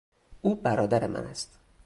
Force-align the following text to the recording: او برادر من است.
او 0.41 0.55
برادر 0.55 1.07
من 1.07 1.25
است. 1.27 1.57